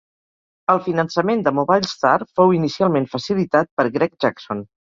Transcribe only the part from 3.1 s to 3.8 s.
facilitat